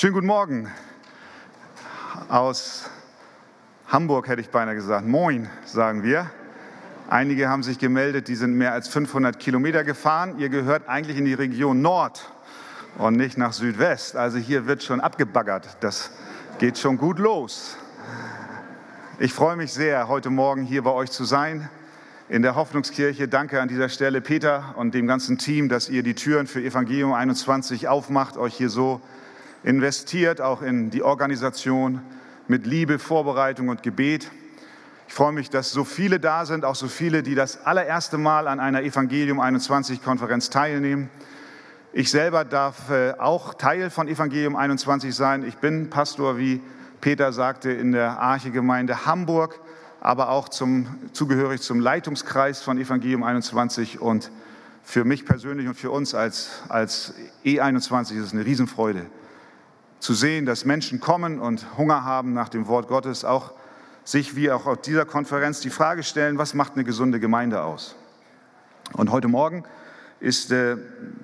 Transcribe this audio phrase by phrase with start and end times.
[0.00, 0.70] Schönen guten Morgen
[2.28, 2.88] aus
[3.88, 5.04] Hamburg, hätte ich beinahe gesagt.
[5.04, 6.30] Moin, sagen wir.
[7.10, 10.38] Einige haben sich gemeldet, die sind mehr als 500 Kilometer gefahren.
[10.38, 12.30] Ihr gehört eigentlich in die Region Nord
[12.96, 14.14] und nicht nach Südwest.
[14.14, 15.66] Also hier wird schon abgebaggert.
[15.80, 16.12] Das
[16.60, 17.76] geht schon gut los.
[19.18, 21.68] Ich freue mich sehr, heute Morgen hier bei euch zu sein
[22.28, 23.26] in der Hoffnungskirche.
[23.26, 27.12] Danke an dieser Stelle Peter und dem ganzen Team, dass ihr die Türen für Evangelium
[27.12, 29.00] 21 aufmacht, euch hier so
[29.64, 32.00] investiert, auch in die Organisation
[32.46, 34.30] mit Liebe, Vorbereitung und Gebet.
[35.06, 38.46] Ich freue mich, dass so viele da sind, auch so viele, die das allererste Mal
[38.46, 41.10] an einer Evangelium 21 Konferenz teilnehmen.
[41.92, 45.42] Ich selber darf äh, auch Teil von Evangelium 21 sein.
[45.46, 46.60] Ich bin Pastor, wie
[47.00, 49.60] Peter sagte, in der Archegemeinde Hamburg,
[50.00, 54.00] aber auch zum, zugehörig zum Leitungskreis von Evangelium 21.
[54.00, 54.30] Und
[54.82, 57.14] für mich persönlich und für uns als, als
[57.44, 59.06] E21 ist es eine Riesenfreude,
[60.00, 63.52] zu sehen, dass Menschen kommen und Hunger haben nach dem Wort Gottes, auch
[64.04, 67.94] sich wie auch auf dieser Konferenz die Frage stellen, was macht eine gesunde Gemeinde aus?
[68.94, 69.64] Und heute Morgen
[70.20, 70.76] ist äh,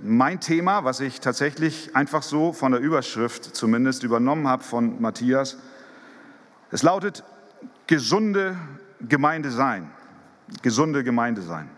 [0.03, 5.57] mein Thema, was ich tatsächlich einfach so von der Überschrift zumindest übernommen habe von Matthias.
[6.71, 7.25] Es lautet
[7.87, 8.57] gesunde
[9.01, 9.91] Gemeinde sein.
[10.63, 11.71] Gesunde Gemeinde sein.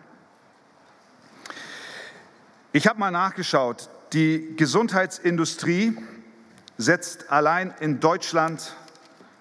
[2.73, 5.97] Ich habe mal nachgeschaut, die Gesundheitsindustrie
[6.79, 8.75] setzt allein in Deutschland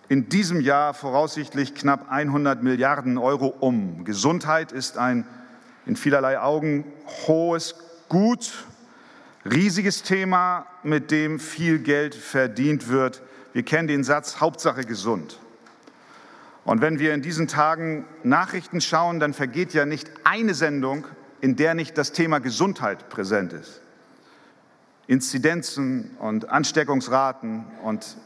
[0.08, 4.06] in diesem Jahr voraussichtlich knapp 100 Milliarden Euro um.
[4.06, 5.26] Gesundheit ist ein
[5.86, 6.86] in vielerlei Augen
[7.28, 7.76] hohes
[8.08, 8.54] Gut,
[9.46, 13.22] riesiges Thema, mit dem viel Geld verdient wird.
[13.54, 15.40] Wir kennen den Satz Hauptsache gesund.
[16.66, 21.06] Und wenn wir in diesen Tagen Nachrichten schauen, dann vergeht ja nicht eine Sendung,
[21.42, 23.82] in der nicht das Thema Gesundheit präsent ist.
[25.08, 28.18] Inzidenzen und Ansteckungsraten und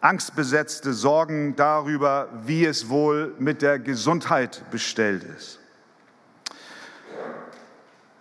[0.00, 5.60] angstbesetzte Sorgen darüber, wie es wohl mit der Gesundheit bestellt ist.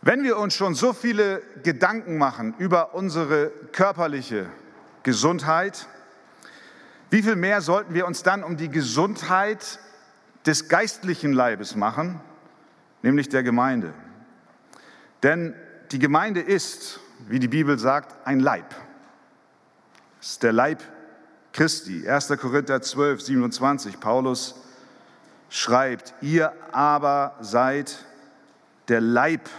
[0.01, 4.45] Wenn wir uns schon so viele Gedanken machen über unsere körperliche
[5.01, 5.87] Gesundheit,
[7.09, 9.79] wie viel mehr sollten wir uns dann um die Gesundheit
[10.45, 12.19] des geistlichen Leibes machen,
[13.01, 13.93] nämlich der Gemeinde?
[15.23, 15.55] Denn
[15.91, 18.73] die Gemeinde ist, wie die Bibel sagt, ein Leib.
[20.21, 20.81] Es ist der Leib
[21.53, 22.07] Christi.
[22.07, 22.27] 1.
[22.39, 23.99] Korinther 12, 27.
[23.99, 24.55] Paulus
[25.49, 27.97] schreibt, ihr aber seid
[28.87, 29.49] der Leib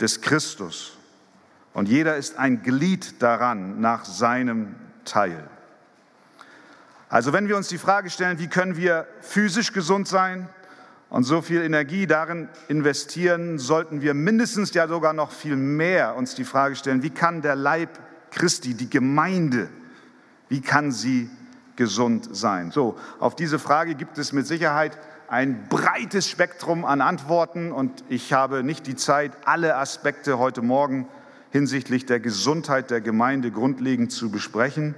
[0.00, 0.96] des Christus
[1.72, 4.74] und jeder ist ein Glied daran nach seinem
[5.04, 5.48] Teil.
[7.08, 10.48] Also wenn wir uns die Frage stellen, wie können wir physisch gesund sein,
[11.08, 16.34] und so viel Energie darin investieren, sollten wir mindestens ja sogar noch viel mehr uns
[16.34, 17.90] die Frage stellen, wie kann der Leib
[18.30, 19.68] Christi, die Gemeinde,
[20.48, 21.30] wie kann sie
[21.76, 22.70] gesund sein?
[22.70, 28.32] So, auf diese Frage gibt es mit Sicherheit ein breites Spektrum an Antworten und ich
[28.32, 31.08] habe nicht die Zeit, alle Aspekte heute Morgen
[31.50, 34.94] hinsichtlich der Gesundheit der Gemeinde grundlegend zu besprechen.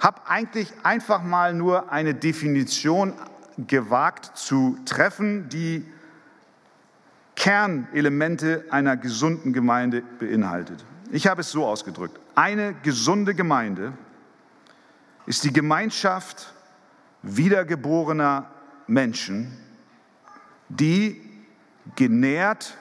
[0.00, 3.12] Hab eigentlich einfach mal nur eine Definition
[3.56, 5.84] gewagt zu treffen, die
[7.36, 10.84] Kernelemente einer gesunden Gemeinde beinhaltet.
[11.10, 12.20] Ich habe es so ausgedrückt.
[12.34, 13.92] Eine gesunde Gemeinde
[15.26, 16.52] ist die Gemeinschaft
[17.22, 18.50] wiedergeborener
[18.86, 19.56] Menschen,
[20.68, 21.20] die
[21.96, 22.76] genährt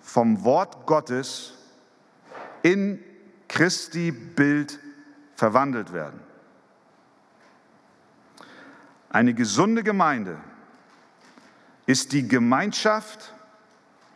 [0.00, 1.54] vom Wort Gottes
[2.62, 2.98] in
[3.48, 4.78] Christi Bild
[5.36, 6.20] verwandelt werden.
[9.14, 10.38] Eine gesunde Gemeinde
[11.86, 13.32] ist die Gemeinschaft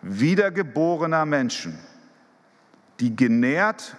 [0.03, 1.79] wiedergeborener Menschen,
[2.99, 3.95] die genährt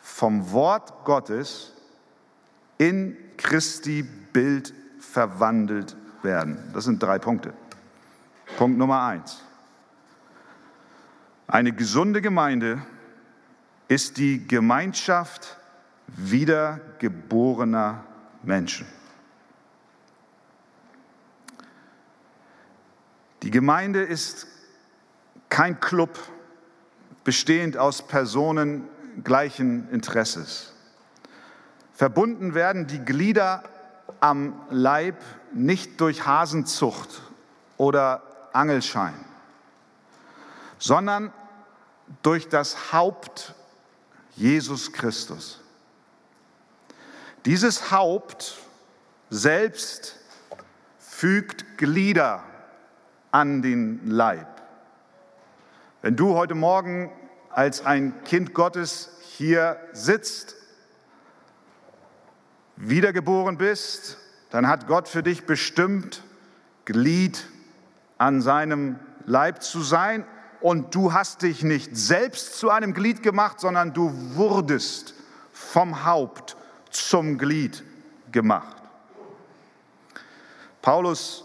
[0.00, 1.74] vom Wort Gottes
[2.78, 6.56] in Christi Bild verwandelt werden.
[6.72, 7.52] Das sind drei Punkte.
[8.56, 9.44] Punkt Nummer eins.
[11.46, 12.80] Eine gesunde Gemeinde
[13.88, 15.58] ist die Gemeinschaft
[16.06, 18.02] wiedergeborener
[18.42, 18.86] Menschen.
[23.42, 24.46] Die Gemeinde ist
[25.48, 26.18] kein Club
[27.24, 28.88] bestehend aus Personen
[29.22, 30.72] gleichen Interesses.
[31.92, 33.64] Verbunden werden die Glieder
[34.20, 35.16] am Leib
[35.52, 37.22] nicht durch Hasenzucht
[37.76, 39.14] oder Angelschein,
[40.78, 41.32] sondern
[42.22, 43.54] durch das Haupt
[44.36, 45.60] Jesus Christus.
[47.44, 48.58] Dieses Haupt
[49.30, 50.16] selbst
[50.98, 52.42] fügt Glieder
[53.30, 54.46] an den Leib.
[56.02, 57.10] Wenn du heute Morgen
[57.50, 60.56] als ein Kind Gottes hier sitzt
[62.76, 64.18] wiedergeboren bist,
[64.50, 66.22] dann hat Gott für dich bestimmt,
[66.84, 67.44] Glied
[68.16, 70.24] an seinem Leib zu sein.
[70.60, 75.14] Und du hast dich nicht selbst zu einem Glied gemacht, sondern du wurdest
[75.52, 76.56] vom Haupt
[76.90, 77.84] zum Glied
[78.32, 78.76] gemacht.
[80.82, 81.44] Paulus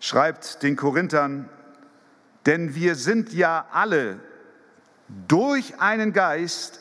[0.00, 1.48] schreibt den Korinthern,
[2.46, 4.20] denn wir sind ja alle
[5.26, 6.80] durch einen Geist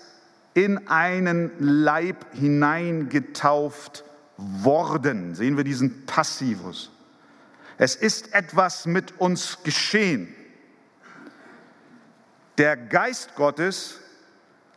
[0.54, 4.04] in einen Leib hineingetauft
[4.38, 5.36] worden.
[5.36, 6.92] Sehen wir diesen Passivus.
[7.78, 10.34] Es ist etwas mit uns geschehen.
[12.58, 14.00] Der Geist Gottes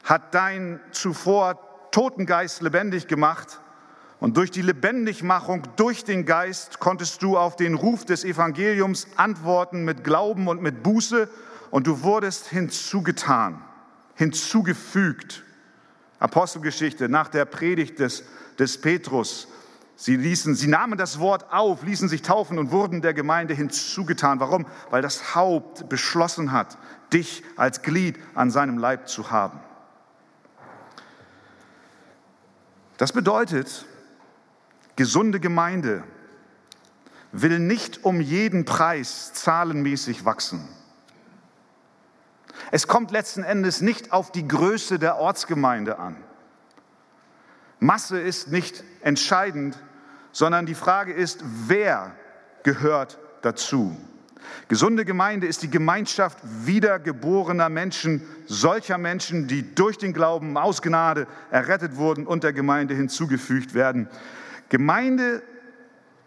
[0.05, 3.61] hat dein zuvor toten Geist lebendig gemacht
[4.21, 9.85] und durch die Lebendigmachung durch den Geist konntest du auf den Ruf des Evangeliums antworten
[9.85, 11.29] mit Glauben und mit Buße
[11.71, 13.63] und du wurdest hinzugetan,
[14.15, 15.43] hinzugefügt.
[16.19, 18.25] Apostelgeschichte nach der Predigt des,
[18.59, 19.49] des Petrus.
[19.97, 24.39] Sie, ließen, sie nahmen das Wort auf, ließen sich taufen und wurden der Gemeinde hinzugetan.
[24.39, 24.67] Warum?
[24.91, 26.77] Weil das Haupt beschlossen hat,
[27.13, 29.61] dich als Glied an seinem Leib zu haben.
[32.99, 33.87] Das bedeutet,
[35.01, 36.05] gesunde Gemeinde
[37.33, 40.69] will nicht um jeden Preis zahlenmäßig wachsen.
[42.71, 46.17] Es kommt letzten Endes nicht auf die Größe der Ortsgemeinde an.
[47.79, 49.79] Masse ist nicht entscheidend,
[50.33, 52.15] sondern die Frage ist, wer
[52.63, 53.97] gehört dazu?
[54.69, 61.27] Gesunde Gemeinde ist die Gemeinschaft wiedergeborener Menschen, solcher Menschen, die durch den Glauben aus Gnade
[61.51, 64.11] errettet wurden und der Gemeinde hinzugefügt werden.
[64.71, 65.43] Gemeinde,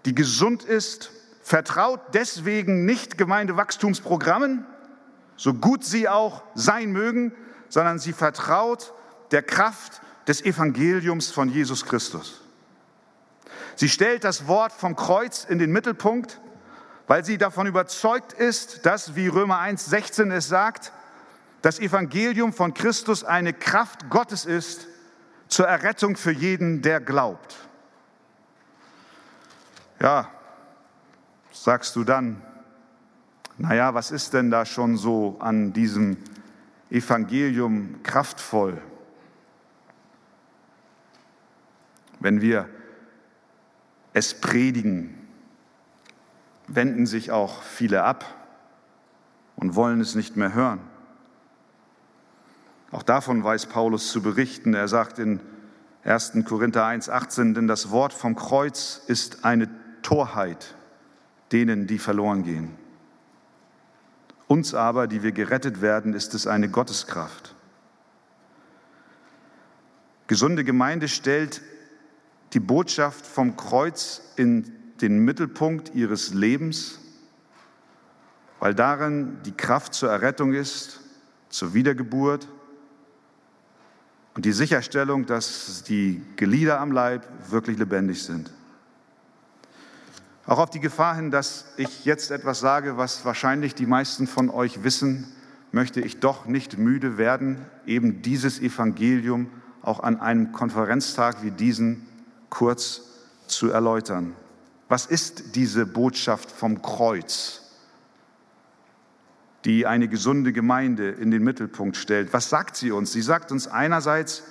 [0.06, 1.12] die gesund ist,
[1.42, 4.66] vertraut deswegen nicht Gemeindewachstumsprogrammen,
[5.36, 7.34] so gut sie auch sein mögen,
[7.70, 8.94] sondern sie vertraut
[9.32, 12.42] der Kraft des Evangeliums von Jesus Christus.
[13.76, 16.40] Sie stellt das Wort vom Kreuz in den Mittelpunkt,
[17.08, 20.92] weil sie davon überzeugt ist, dass, wie Römer 1,16 es sagt,
[21.62, 24.88] das Evangelium von Christus eine Kraft Gottes ist
[25.48, 27.56] zur Errettung für jeden, der glaubt.
[30.04, 30.30] Ja,
[31.54, 32.42] sagst du dann,
[33.58, 36.18] naja, was ist denn da schon so an diesem
[36.90, 38.82] Evangelium kraftvoll?
[42.20, 42.68] Wenn wir
[44.12, 45.26] es predigen,
[46.68, 48.26] wenden sich auch viele ab
[49.56, 50.82] und wollen es nicht mehr hören.
[52.92, 54.74] Auch davon weiß Paulus zu berichten.
[54.74, 55.40] Er sagt in
[56.04, 56.44] 1.
[56.44, 59.70] Korinther 1,18, denn das Wort vom Kreuz ist eine
[60.04, 60.76] Torheit
[61.52, 62.76] denen, die verloren gehen.
[64.48, 67.56] Uns aber, die wir gerettet werden, ist es eine Gotteskraft.
[70.28, 71.62] Gesunde Gemeinde stellt
[72.54, 74.72] die Botschaft vom Kreuz in
[75.02, 77.00] den Mittelpunkt ihres Lebens,
[78.60, 81.02] weil darin die Kraft zur Errettung ist,
[81.50, 82.48] zur Wiedergeburt
[84.34, 88.52] und die Sicherstellung, dass die Glieder am Leib wirklich lebendig sind.
[90.46, 94.50] Auch auf die Gefahr hin, dass ich jetzt etwas sage, was wahrscheinlich die meisten von
[94.50, 95.26] euch wissen,
[95.72, 99.50] möchte ich doch nicht müde werden, eben dieses Evangelium
[99.82, 102.08] auch an einem Konferenztag wie diesen
[102.50, 103.02] kurz
[103.48, 104.36] zu erläutern.
[104.90, 107.62] Was ist diese Botschaft vom Kreuz,
[109.66, 112.34] die eine gesunde Gemeinde in den Mittelpunkt stellt?
[112.34, 113.14] Was sagt sie uns?
[113.14, 114.44] Sie sagt uns einerseits,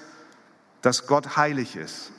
[0.81, 2.13] dass Gott heilig ist.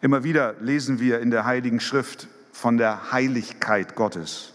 [0.00, 4.52] Immer wieder lesen wir in der Heiligen Schrift von der Heiligkeit Gottes.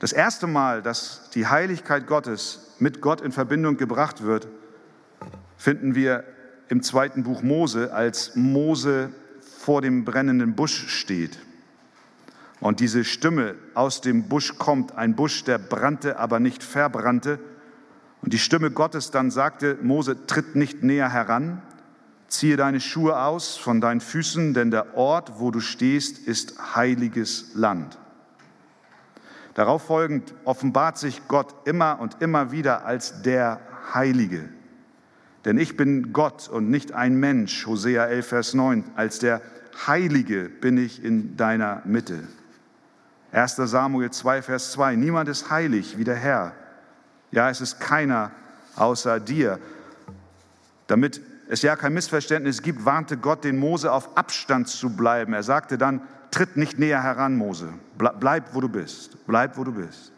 [0.00, 4.48] Das erste Mal, dass die Heiligkeit Gottes mit Gott in Verbindung gebracht wird,
[5.56, 6.24] finden wir
[6.68, 9.10] im zweiten Buch Mose, als Mose
[9.58, 11.38] vor dem brennenden Busch steht.
[12.60, 17.38] Und diese Stimme aus dem Busch kommt, ein Busch, der brannte, aber nicht verbrannte.
[18.22, 21.62] Und die Stimme Gottes dann sagte, Mose, tritt nicht näher heran,
[22.30, 27.50] Ziehe deine Schuhe aus von deinen Füßen, denn der Ort, wo du stehst, ist heiliges
[27.54, 27.98] Land.
[29.54, 33.60] Darauf folgend offenbart sich Gott immer und immer wieder als der
[33.92, 34.48] Heilige.
[35.44, 38.84] Denn ich bin Gott und nicht ein Mensch, Hosea 11, Vers 9.
[38.94, 39.42] Als der
[39.86, 42.22] Heilige bin ich in deiner Mitte.
[43.32, 44.94] 1 Samuel 2, Vers 2.
[44.96, 46.52] Niemand ist heilig wie der Herr.
[47.32, 48.30] Ja, es ist keiner
[48.76, 49.58] außer dir.
[50.86, 51.20] Damit
[51.50, 55.32] es ja kein Missverständnis gibt, warnte Gott den Mose auf Abstand zu bleiben.
[55.32, 57.74] Er sagte dann, tritt nicht näher heran, Mose.
[57.98, 59.26] Bleib, wo du bist.
[59.26, 60.12] Bleib, wo du bist.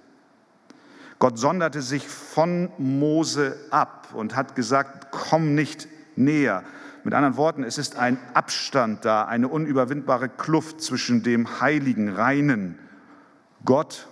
[1.19, 6.65] Gott sonderte sich von Mose ab und hat gesagt, komm nicht näher.
[7.03, 12.79] Mit anderen Worten, es ist ein Abstand da, eine unüberwindbare Kluft zwischen dem heiligen, reinen
[13.65, 14.07] Gott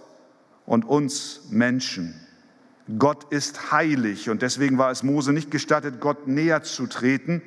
[0.64, 2.14] und uns Menschen.
[2.98, 7.42] Gott ist heilig und deswegen war es Mose nicht gestattet, Gott näher zu treten.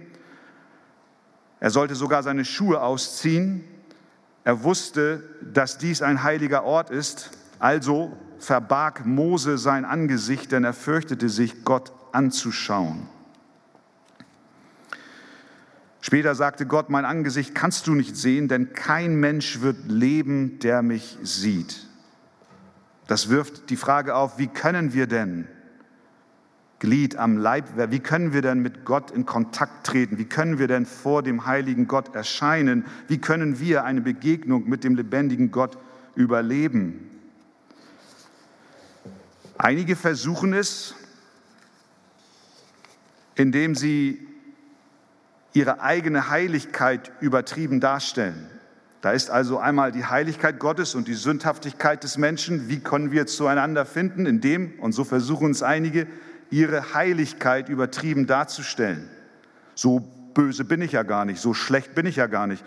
[1.59, 3.63] Er sollte sogar seine Schuhe ausziehen.
[4.43, 10.73] Er wusste, dass dies ein heiliger Ort ist, also verbarg Mose sein Angesicht, denn er
[10.73, 13.07] fürchtete sich, Gott anzuschauen.
[16.01, 20.81] Später sagte Gott, mein Angesicht kannst du nicht sehen, denn kein Mensch wird leben, der
[20.81, 21.87] mich sieht.
[23.07, 25.47] Das wirft die Frage auf, wie können wir denn
[26.79, 30.17] Glied am Leib, wie können wir denn mit Gott in Kontakt treten?
[30.17, 32.85] Wie können wir denn vor dem heiligen Gott erscheinen?
[33.07, 35.77] Wie können wir eine Begegnung mit dem lebendigen Gott
[36.15, 37.09] überleben?
[39.57, 40.93] Einige versuchen es,
[43.35, 44.27] indem sie
[45.53, 48.49] ihre eigene Heiligkeit übertrieben darstellen.
[49.03, 52.69] Da ist also einmal die Heiligkeit Gottes und die Sündhaftigkeit des Menschen.
[52.69, 54.25] Wie können wir zueinander finden?
[54.25, 56.07] Indem, und so versuchen es einige,
[56.49, 59.09] ihre Heiligkeit übertrieben darzustellen.
[59.75, 59.99] So
[60.33, 62.63] böse bin ich ja gar nicht, so schlecht bin ich ja gar nicht.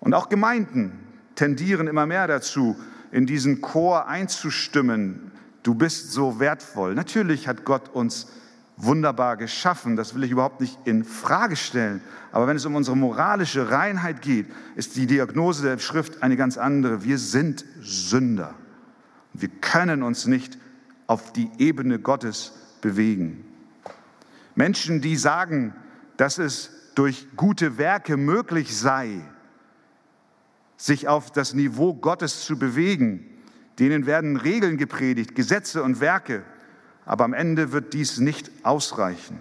[0.00, 0.92] Und auch Gemeinden
[1.34, 2.74] tendieren immer mehr dazu,
[3.12, 5.30] in diesen Chor einzustimmen.
[5.62, 6.94] Du bist so wertvoll.
[6.94, 8.28] Natürlich hat Gott uns
[8.76, 12.00] wunderbar geschaffen, das will ich überhaupt nicht in Frage stellen.
[12.32, 16.58] Aber wenn es um unsere moralische Reinheit geht, ist die Diagnose der Schrift eine ganz
[16.58, 17.04] andere.
[17.04, 18.54] Wir sind Sünder.
[19.32, 20.58] Wir können uns nicht
[21.06, 23.44] auf die Ebene Gottes bewegen.
[24.54, 25.74] Menschen, die sagen,
[26.16, 29.20] dass es durch gute Werke möglich sei,
[30.76, 33.26] sich auf das Niveau Gottes zu bewegen,
[33.78, 36.44] denen werden Regeln gepredigt, Gesetze und Werke
[37.06, 39.40] aber am Ende wird dies nicht ausreichen.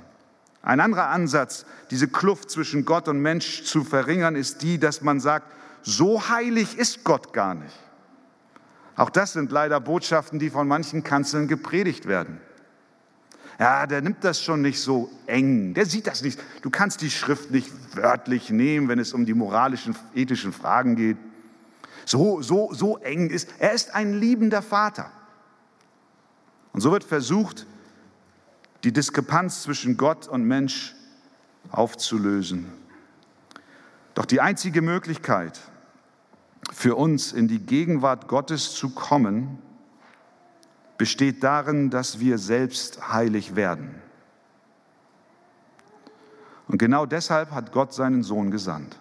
[0.62, 5.20] Ein anderer Ansatz, diese Kluft zwischen Gott und Mensch zu verringern, ist die, dass man
[5.20, 5.52] sagt,
[5.82, 7.78] so heilig ist Gott gar nicht.
[8.96, 12.40] Auch das sind leider Botschaften, die von manchen Kanzeln gepredigt werden.
[13.60, 16.40] Ja, der nimmt das schon nicht so eng, der sieht das nicht.
[16.62, 21.18] Du kannst die Schrift nicht wörtlich nehmen, wenn es um die moralischen, ethischen Fragen geht.
[22.06, 23.50] So, so, so eng ist.
[23.60, 25.12] Er ist ein liebender Vater.
[26.74, 27.66] Und so wird versucht,
[28.84, 30.96] die Diskrepanz zwischen Gott und Mensch
[31.72, 32.72] aufzulösen.
[34.16, 35.60] Doch die einzige Möglichkeit
[36.72, 39.60] für uns in die Gegenwart Gottes zu kommen,
[40.98, 43.96] besteht darin, dass wir selbst heilig werden.
[46.68, 48.98] Und genau deshalb hat Gott seinen Sohn gesandt.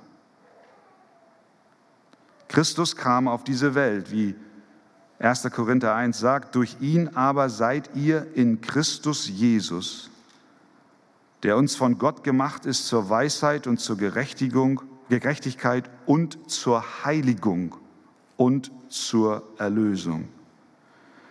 [2.49, 4.35] Christus kam auf diese Welt, wie
[5.23, 5.49] 1.
[5.53, 10.11] Korinther 1 sagt, durch ihn aber seid ihr in Christus Jesus,
[11.45, 17.77] der uns von Gott gemacht ist zur Weisheit und zur Gerechtigung, Gerechtigkeit und zur Heiligung
[18.37, 20.29] und zur Erlösung.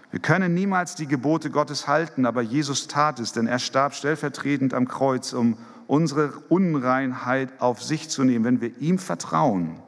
[0.09, 4.73] Wir können niemals die Gebote Gottes halten, aber Jesus tat es, denn er starb stellvertretend
[4.73, 5.57] am Kreuz, um
[5.87, 8.45] unsere Unreinheit auf sich zu nehmen.
[8.45, 9.81] Wenn wir ihm vertrauen,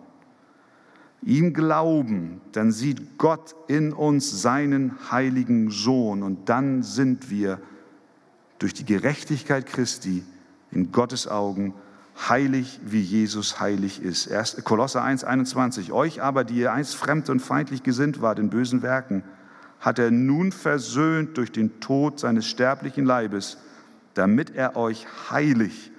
[1.25, 7.59] ihm glauben, dann sieht Gott in uns seinen heiligen Sohn und dann sind wir
[8.59, 10.23] durch die Gerechtigkeit Christi
[10.71, 11.73] in Gottes Augen
[12.29, 14.27] heilig, wie Jesus heilig ist.
[14.27, 15.91] Erst Kolosser 1, 21.
[15.91, 19.23] Euch aber, die ihr einst fremd und feindlich gesinnt wart in bösen Werken,
[19.79, 23.57] hat er nun versöhnt durch den Tod seines sterblichen Leibes,
[24.13, 25.91] damit er euch heilig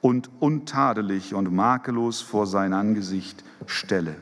[0.00, 4.16] und untadelig und makellos vor sein Angesicht stelle.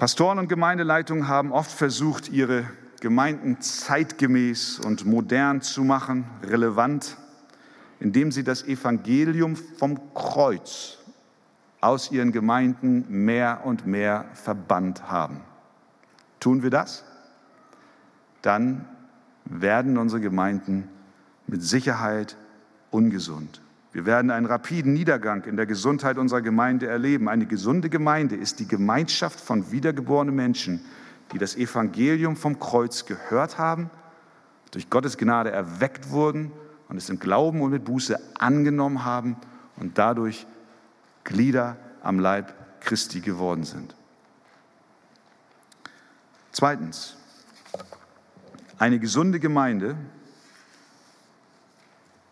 [0.00, 2.64] Pastoren und Gemeindeleitungen haben oft versucht, ihre
[3.02, 7.18] Gemeinden zeitgemäß und modern zu machen, relevant,
[7.98, 10.96] indem sie das Evangelium vom Kreuz
[11.82, 15.42] aus ihren Gemeinden mehr und mehr verbannt haben.
[16.40, 17.04] Tun wir das?
[18.40, 18.88] Dann
[19.44, 20.88] werden unsere Gemeinden
[21.46, 22.38] mit Sicherheit
[22.90, 23.60] ungesund.
[23.92, 27.28] Wir werden einen rapiden Niedergang in der Gesundheit unserer Gemeinde erleben.
[27.28, 30.84] Eine gesunde Gemeinde ist die Gemeinschaft von wiedergeborenen Menschen,
[31.32, 33.90] die das Evangelium vom Kreuz gehört haben,
[34.70, 36.52] durch Gottes Gnade erweckt wurden
[36.88, 39.36] und es im Glauben und mit Buße angenommen haben
[39.76, 40.46] und dadurch
[41.24, 43.94] Glieder am Leib Christi geworden sind.
[46.52, 47.16] Zweitens,
[48.78, 49.96] eine gesunde Gemeinde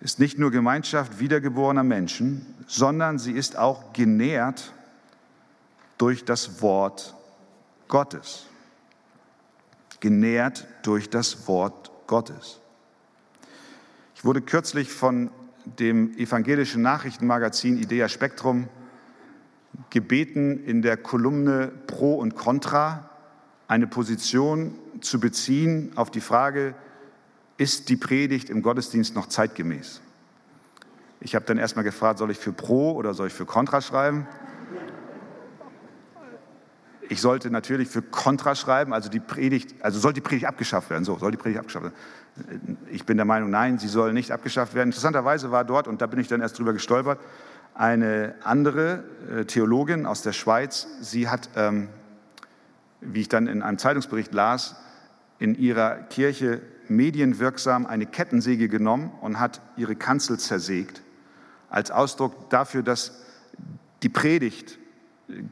[0.09, 4.73] ist nicht nur Gemeinschaft wiedergeborener Menschen, sondern sie ist auch genährt
[5.99, 7.15] durch das Wort
[7.89, 8.47] Gottes.
[10.01, 12.59] Genährt durch das Wort Gottes.
[14.15, 15.29] Ich wurde kürzlich von
[15.79, 18.69] dem evangelischen Nachrichtenmagazin Idea Spektrum
[19.91, 23.11] gebeten, in der Kolumne Pro und Contra
[23.67, 24.73] eine Position
[25.03, 26.75] zu beziehen auf die Frage,
[27.59, 30.01] ist die Predigt im Gottesdienst noch zeitgemäß?
[31.21, 34.27] Ich habe dann erstmal gefragt, soll ich für Pro oder soll ich für Contra schreiben?
[37.11, 41.05] Ich sollte natürlich für Contra schreiben, also die Predigt, also soll die Predigt abgeschafft werden.
[41.05, 42.79] So, soll die Predigt abgeschafft werden.
[42.91, 44.91] Ich bin der Meinung, nein, sie soll nicht abgeschafft werden.
[44.91, 47.19] Interessanterweise war dort, und da bin ich dann erst drüber gestolpert,
[47.75, 50.87] eine andere äh, Theologin aus der Schweiz.
[51.01, 51.89] Sie hat, ähm,
[53.01, 54.77] wie ich dann in einem Zeitungsbericht las,
[55.39, 61.03] in ihrer Kirche medienwirksam eine Kettensäge genommen und hat ihre Kanzel zersägt,
[61.71, 63.23] als Ausdruck dafür, dass
[64.03, 64.79] die Predigt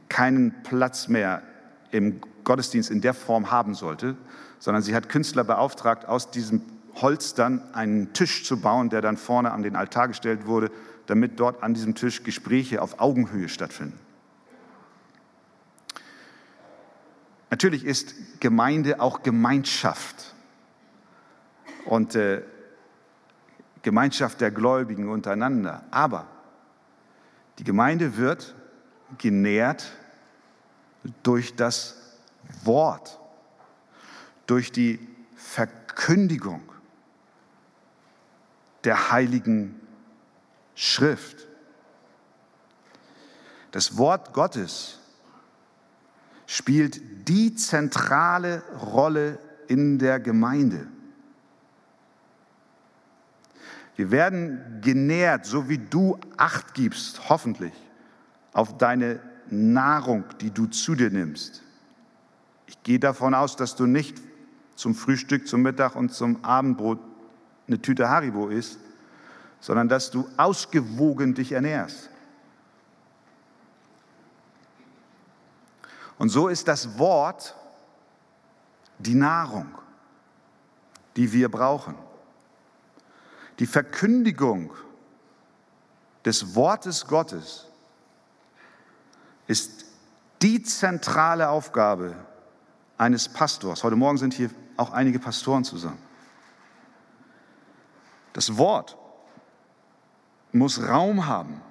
[0.09, 1.43] keinen Platz mehr
[1.91, 4.15] im Gottesdienst in der Form haben sollte,
[4.59, 6.61] sondern sie hat Künstler beauftragt, aus diesem
[6.95, 10.71] Holz dann einen Tisch zu bauen, der dann vorne an den Altar gestellt wurde,
[11.05, 13.99] damit dort an diesem Tisch Gespräche auf Augenhöhe stattfinden.
[17.49, 20.33] Natürlich ist Gemeinde auch Gemeinschaft
[21.87, 22.43] und äh,
[23.81, 25.83] Gemeinschaft der Gläubigen untereinander.
[25.91, 26.27] Aber
[27.57, 28.53] die Gemeinde wird
[29.17, 29.91] genährt
[31.23, 31.95] durch das
[32.63, 33.19] Wort,
[34.45, 34.99] durch die
[35.35, 36.61] Verkündigung
[38.83, 39.79] der heiligen
[40.75, 41.47] Schrift.
[43.71, 44.99] Das Wort Gottes
[46.45, 48.63] spielt die zentrale
[48.93, 50.87] Rolle in der Gemeinde.
[53.97, 57.73] Wir werden genährt, so wie du Acht gibst, hoffentlich,
[58.53, 61.63] auf deine Nahrung, die du zu dir nimmst.
[62.67, 64.21] Ich gehe davon aus, dass du nicht
[64.75, 66.99] zum Frühstück, zum Mittag und zum Abendbrot
[67.67, 68.77] eine Tüte Haribo isst,
[69.59, 72.11] sondern dass du ausgewogen dich ernährst.
[76.19, 77.55] Und so ist das Wort
[78.99, 79.67] die Nahrung,
[81.15, 81.95] die wir brauchen.
[83.59, 84.71] Die Verkündigung
[86.25, 87.67] des Wortes Gottes
[89.47, 89.85] ist
[90.41, 92.15] die zentrale Aufgabe
[92.97, 93.83] eines Pastors.
[93.83, 95.99] Heute Morgen sind hier auch einige Pastoren zusammen.
[98.33, 98.97] Das Wort
[100.51, 101.61] muss Raum haben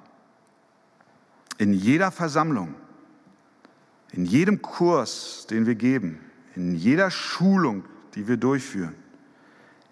[1.58, 2.74] in jeder Versammlung,
[4.12, 6.20] in jedem Kurs, den wir geben,
[6.54, 8.94] in jeder Schulung, die wir durchführen,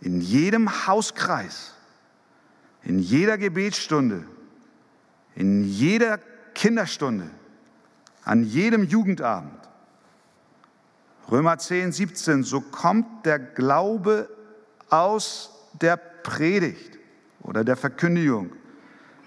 [0.00, 1.73] in jedem Hauskreis,
[2.84, 4.24] in jeder Gebetsstunde,
[5.34, 6.18] in jeder
[6.54, 7.30] Kinderstunde,
[8.24, 9.58] an jedem Jugendabend.
[11.30, 14.28] Römer 10, 17, so kommt der Glaube
[14.90, 16.98] aus der Predigt
[17.40, 18.52] oder der Verkündigung.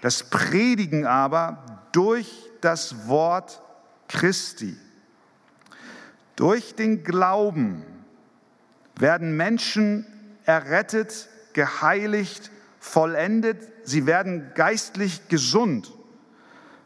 [0.00, 3.60] Das Predigen aber durch das Wort
[4.06, 4.76] Christi.
[6.36, 7.84] Durch den Glauben
[8.96, 10.06] werden Menschen
[10.44, 12.50] errettet, geheiligt,
[12.88, 15.92] vollendet, sie werden geistlich gesund.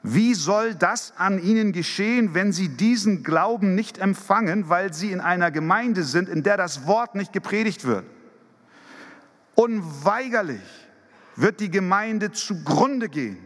[0.02, 5.20] Wie soll das an ihnen geschehen, wenn sie diesen Glauben nicht empfangen, weil sie in
[5.20, 8.04] einer Gemeinde sind, in der das Wort nicht gepredigt wird?
[9.54, 10.60] Unweigerlich
[11.36, 13.38] wird die Gemeinde zugrunde gehen.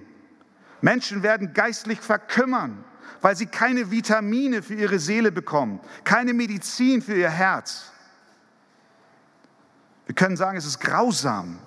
[0.81, 2.85] Menschen werden geistlich verkümmern,
[3.21, 7.93] weil sie keine Vitamine für ihre Seele bekommen, keine Medizin für ihr Herz.
[10.07, 11.59] Wir können sagen, es ist grausam,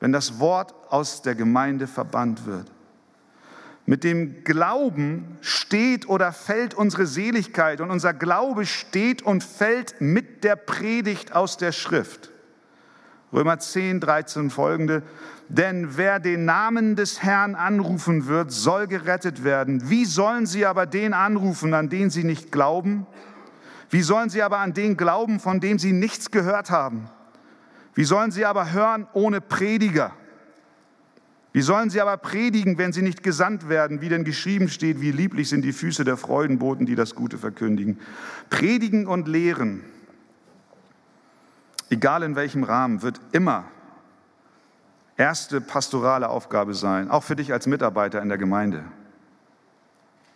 [0.00, 2.70] wenn das Wort aus der Gemeinde verbannt wird.
[3.86, 10.44] Mit dem Glauben steht oder fällt unsere Seligkeit und unser Glaube steht und fällt mit
[10.44, 12.30] der Predigt aus der Schrift.
[13.32, 15.02] Römer 10, 13 folgende.
[15.48, 19.88] Denn wer den Namen des Herrn anrufen wird, soll gerettet werden.
[19.88, 23.06] Wie sollen sie aber den anrufen, an den sie nicht glauben?
[23.88, 27.08] Wie sollen sie aber an den glauben, von dem sie nichts gehört haben?
[27.98, 30.12] Wie sollen sie aber hören ohne Prediger?
[31.52, 35.10] Wie sollen sie aber predigen, wenn sie nicht gesandt werden, wie denn geschrieben steht, wie
[35.10, 37.98] lieblich sind die Füße der Freudenboten, die das Gute verkündigen.
[38.50, 39.82] Predigen und lehren,
[41.90, 43.64] egal in welchem Rahmen, wird immer
[45.16, 48.84] erste pastorale Aufgabe sein, auch für dich als Mitarbeiter in der Gemeinde.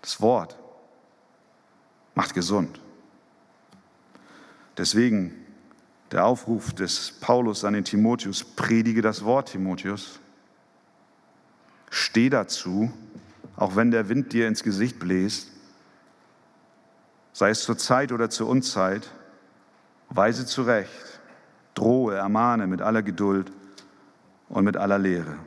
[0.00, 0.58] Das Wort
[2.16, 2.80] macht gesund.
[4.76, 5.41] Deswegen
[6.12, 10.20] der Aufruf des Paulus an den Timotheus, predige das Wort, Timotheus.
[11.90, 12.92] Steh dazu,
[13.56, 15.50] auch wenn der Wind dir ins Gesicht bläst,
[17.32, 19.08] sei es zur Zeit oder zur Unzeit,
[20.10, 21.20] weise zurecht,
[21.74, 23.50] drohe, ermahne mit aller Geduld
[24.50, 25.38] und mit aller Lehre.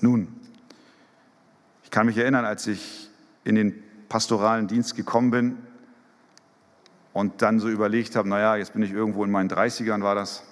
[0.00, 0.28] Nun,
[1.82, 3.10] ich kann mich erinnern, als ich
[3.42, 5.58] in den pastoralen Dienst gekommen bin
[7.14, 10.42] und dann so überlegt habe, naja, jetzt bin ich irgendwo in meinen 30ern, war das.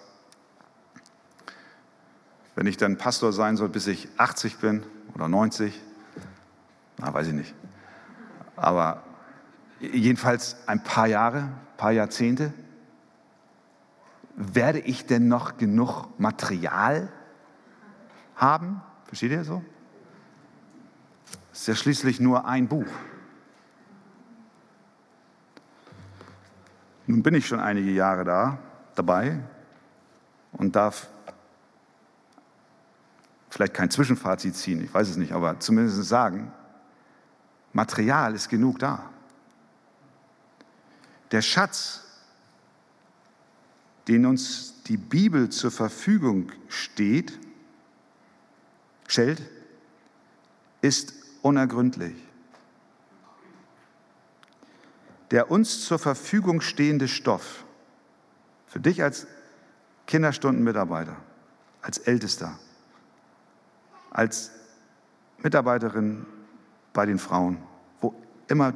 [2.54, 5.78] Wenn ich dann Pastor sein soll, bis ich 80 bin oder 90,
[6.98, 7.54] na, weiß ich nicht.
[8.54, 9.02] Aber
[9.80, 12.54] jedenfalls ein paar Jahre, paar Jahrzehnte,
[14.36, 17.10] werde ich denn noch genug Material
[18.36, 18.80] haben?
[19.06, 19.64] Versteht ihr so?
[21.52, 22.86] Es ist ja schließlich nur ein Buch.
[27.06, 28.58] Nun bin ich schon einige Jahre da,
[28.94, 29.40] dabei
[30.52, 31.08] und darf
[33.50, 36.52] vielleicht kein Zwischenfazit ziehen, ich weiß es nicht, aber zumindest sagen,
[37.72, 39.10] Material ist genug da.
[41.30, 42.04] Der Schatz,
[44.08, 47.38] den uns die Bibel zur Verfügung steht,
[49.06, 49.42] stellt,
[50.80, 52.16] ist unergründlich.
[55.32, 57.64] Der uns zur Verfügung stehende Stoff
[58.66, 59.26] für dich als
[60.06, 61.16] Kinderstundenmitarbeiter,
[61.80, 62.58] als Ältester,
[64.10, 64.50] als
[65.42, 66.26] Mitarbeiterin
[66.92, 67.56] bei den Frauen,
[68.00, 68.14] wo
[68.46, 68.74] immer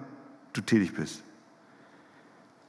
[0.55, 1.23] du tätig bist.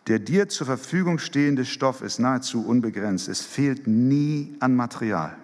[0.08, 3.30] Der dir zur Verfügung stehende Stoff ist nahezu unbegrenzt.
[3.30, 5.38] Es fehlt nie an Material.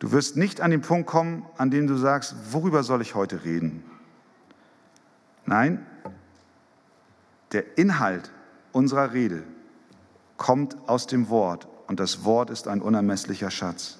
[0.00, 3.44] Du wirst nicht an den Punkt kommen, an dem du sagst, worüber soll ich heute
[3.44, 3.84] reden?
[5.46, 5.84] Nein,
[7.52, 8.30] der Inhalt
[8.72, 9.42] unserer Rede
[10.36, 13.98] kommt aus dem Wort und das Wort ist ein unermesslicher Schatz.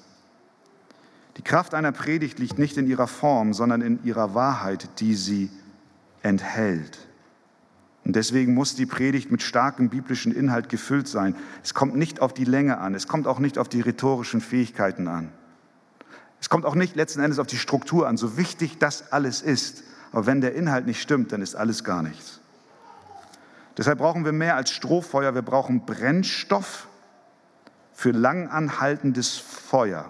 [1.37, 5.49] Die Kraft einer Predigt liegt nicht in ihrer Form, sondern in ihrer Wahrheit, die sie
[6.23, 7.07] enthält.
[8.03, 11.35] Und deswegen muss die Predigt mit starkem biblischen Inhalt gefüllt sein.
[11.63, 15.07] Es kommt nicht auf die Länge an, es kommt auch nicht auf die rhetorischen Fähigkeiten
[15.07, 15.31] an.
[16.39, 19.83] Es kommt auch nicht letzten Endes auf die Struktur an, so wichtig das alles ist.
[20.11, 22.39] Aber wenn der Inhalt nicht stimmt, dann ist alles gar nichts.
[23.77, 26.87] Deshalb brauchen wir mehr als Strohfeuer, wir brauchen Brennstoff
[27.93, 30.09] für langanhaltendes Feuer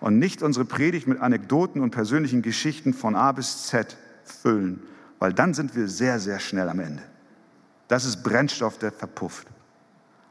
[0.00, 4.82] und nicht unsere Predigt mit Anekdoten und persönlichen Geschichten von A bis Z füllen,
[5.18, 7.02] weil dann sind wir sehr, sehr schnell am Ende.
[7.88, 9.46] Das ist Brennstoff, der verpufft.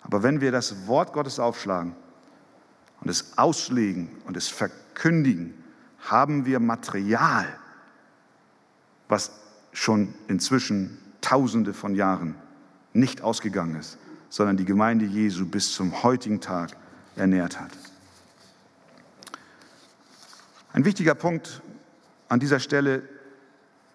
[0.02, 1.96] Aber wenn wir das Wort Gottes aufschlagen
[3.02, 5.54] und es auslegen und es verkündigen,
[6.00, 7.46] haben wir Material,
[9.08, 9.32] was
[9.72, 12.36] schon inzwischen Tausende von Jahren
[12.94, 13.98] nicht ausgegangen ist,
[14.30, 16.76] sondern die Gemeinde Jesu bis zum heutigen Tag
[17.16, 17.72] ernährt hat.
[20.74, 21.62] Ein wichtiger Punkt
[22.30, 23.08] an dieser Stelle,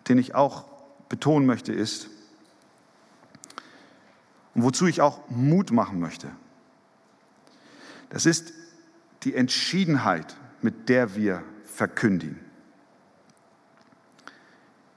[0.08, 0.64] den ich auch
[1.08, 2.08] betonen möchte, ist,
[4.54, 6.30] und wozu ich auch Mut machen möchte,
[8.08, 8.52] das ist
[9.24, 12.38] die Entschiedenheit, mit der wir verkündigen.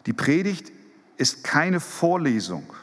[0.05, 0.71] Die Predigt
[1.19, 2.73] ist keine Vorlesung,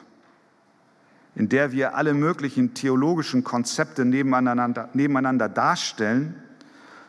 [1.34, 6.34] in der wir alle möglichen theologischen Konzepte nebeneinander, nebeneinander darstellen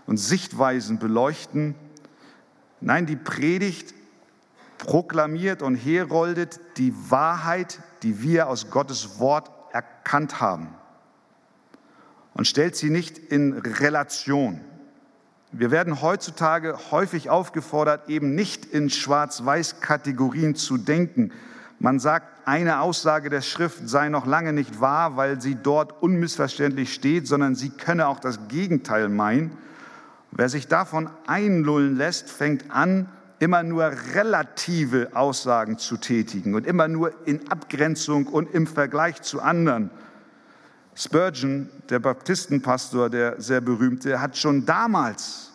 [0.05, 1.75] und Sichtweisen beleuchten.
[2.79, 3.93] Nein, die Predigt
[4.77, 10.69] proklamiert und heroldet die Wahrheit, die wir aus Gottes Wort erkannt haben
[12.33, 14.61] und stellt sie nicht in Relation.
[15.59, 21.31] Wir werden heutzutage häufig aufgefordert, eben nicht in Schwarz-Weiß-Kategorien zu denken.
[21.79, 26.93] Man sagt, eine Aussage der Schrift sei noch lange nicht wahr, weil sie dort unmissverständlich
[26.93, 29.57] steht, sondern sie könne auch das Gegenteil meinen.
[30.31, 36.87] Wer sich davon einlullen lässt, fängt an, immer nur relative Aussagen zu tätigen und immer
[36.87, 39.89] nur in Abgrenzung und im Vergleich zu anderen.
[40.93, 45.46] Spurgeon, der Baptistenpastor, der sehr berühmte, hat schon damals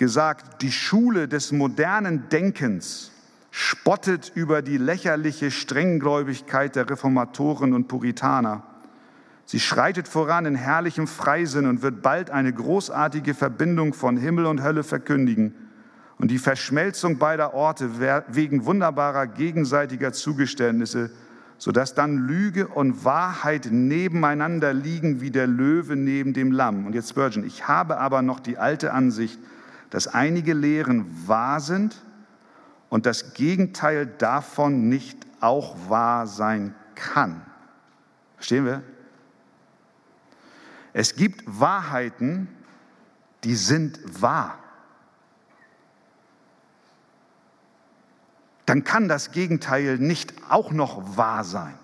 [0.00, 3.12] gesagt, die Schule des modernen Denkens
[3.52, 8.64] spottet über die lächerliche Strenggläubigkeit der Reformatoren und Puritaner
[9.50, 14.62] Sie schreitet voran in herrlichem Freisinn und wird bald eine großartige Verbindung von Himmel und
[14.62, 15.56] Hölle verkündigen
[16.18, 17.90] und die Verschmelzung beider Orte
[18.28, 21.10] wegen wunderbarer gegenseitiger Zugeständnisse,
[21.58, 26.86] sodass dann Lüge und Wahrheit nebeneinander liegen wie der Löwe neben dem Lamm.
[26.86, 29.40] Und jetzt Spurgeon, ich habe aber noch die alte Ansicht,
[29.90, 31.96] dass einige Lehren wahr sind
[32.88, 37.44] und das Gegenteil davon nicht auch wahr sein kann.
[38.36, 38.82] Verstehen wir?
[40.92, 42.48] Es gibt Wahrheiten,
[43.44, 44.58] die sind wahr.
[48.66, 51.74] Dann kann das Gegenteil nicht auch noch wahr sein.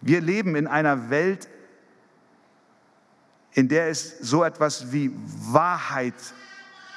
[0.00, 1.48] Wir leben in einer Welt,
[3.52, 6.14] in der es so etwas wie Wahrheit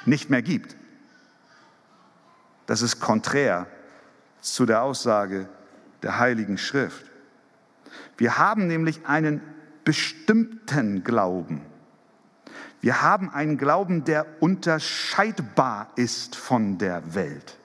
[0.06, 0.76] nicht mehr gibt.
[2.66, 3.66] Das ist konträr
[4.40, 5.48] zu der Aussage
[6.02, 7.06] der Heiligen Schrift.
[8.16, 9.40] Wir haben nämlich einen
[9.84, 11.62] bestimmten Glauben.
[12.80, 17.56] Wir haben einen Glauben, der unterscheidbar ist von der Welt.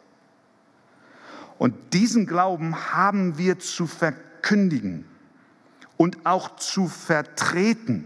[1.57, 5.05] Und diesen Glauben haben wir zu verkündigen
[5.97, 8.05] und auch zu vertreten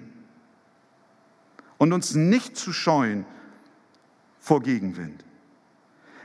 [1.78, 3.26] und uns nicht zu scheuen
[4.44, 5.24] vor Gegenwind.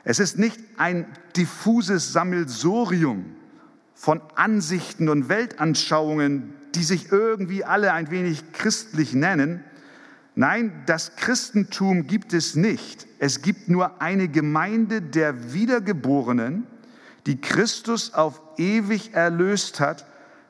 [0.02, 3.26] Es ist nicht ein diffuses Sammelsurium
[3.94, 9.62] von Ansichten und Weltanschauungen, die sich irgendwie alle ein wenig christlich nennen.
[10.34, 13.06] Nein, das Christentum gibt es nicht.
[13.20, 16.66] Es gibt nur eine Gemeinde der Wiedergeborenen,
[17.26, 20.06] die Christus auf ewig erlöst hat,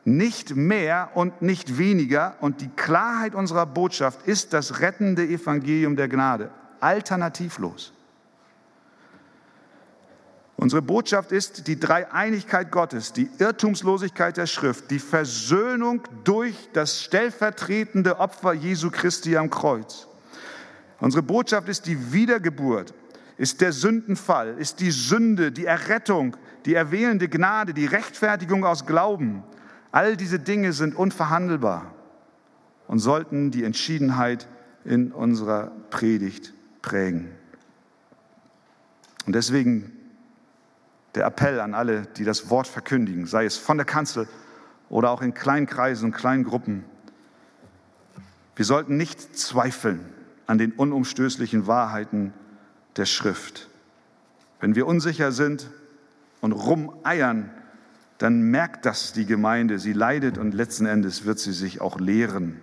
[0.06, 2.36] nicht mehr und nicht weniger.
[2.40, 6.50] Und die Klarheit unserer Botschaft ist das rettende Evangelium der Gnade,
[6.80, 7.92] alternativlos.
[10.60, 18.18] Unsere Botschaft ist die Dreieinigkeit Gottes, die Irrtumslosigkeit der Schrift, die Versöhnung durch das stellvertretende
[18.18, 20.08] Opfer Jesu Christi am Kreuz.
[20.98, 22.92] Unsere Botschaft ist die Wiedergeburt,
[23.36, 26.36] ist der Sündenfall, ist die Sünde, die Errettung,
[26.66, 29.44] die erwählende Gnade, die Rechtfertigung aus Glauben.
[29.92, 31.94] All diese Dinge sind unverhandelbar
[32.88, 34.48] und sollten die Entschiedenheit
[34.84, 37.30] in unserer Predigt prägen.
[39.26, 39.92] Und deswegen
[41.14, 44.28] der Appell an alle, die das Wort verkündigen, sei es von der Kanzel
[44.88, 46.84] oder auch in kleinen Kreisen und kleinen Gruppen.
[48.56, 50.12] Wir sollten nicht zweifeln
[50.46, 52.32] an den unumstößlichen Wahrheiten
[52.96, 53.68] der Schrift.
[54.60, 55.70] Wenn wir unsicher sind
[56.40, 57.50] und rumeiern,
[58.18, 62.60] dann merkt das die Gemeinde, sie leidet und letzten Endes wird sie sich auch lehren.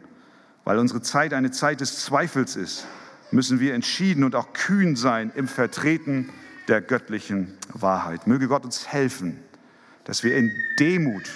[0.66, 2.86] Weil unsere Zeit eine Zeit des Zweifels ist,
[3.32, 6.30] müssen wir entschieden und auch kühn sein im Vertreten
[6.68, 8.28] der göttlichen Wahrheit.
[8.28, 9.40] Möge Gott uns helfen,
[10.04, 11.30] dass wir in Demut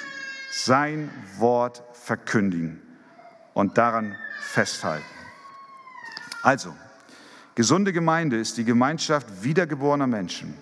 [0.52, 2.82] sein Wort verkündigen
[3.54, 5.06] und daran festhalten.
[6.42, 6.74] Also,
[7.56, 10.54] Gesunde Gemeinde ist die Gemeinschaft wiedergeborener Menschen,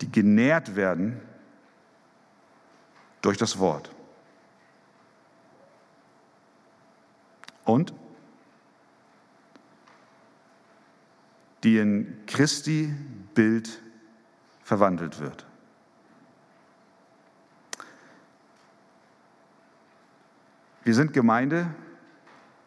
[0.00, 1.20] die genährt werden
[3.22, 3.90] durch das Wort.
[7.66, 7.92] Und
[11.62, 12.94] die in Christi
[13.34, 13.82] Bild
[14.62, 15.44] verwandelt wird.
[20.84, 21.74] Wir sind Gemeinde,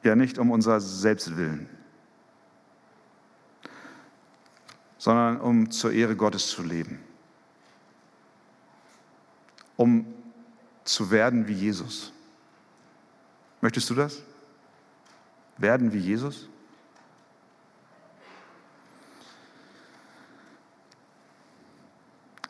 [0.03, 1.69] ja nicht um unser Selbstwillen,
[4.97, 6.99] sondern um zur Ehre Gottes zu leben,
[9.77, 10.13] um
[10.83, 12.11] zu werden wie Jesus.
[13.61, 14.21] Möchtest du das?
[15.59, 16.49] Werden wie Jesus?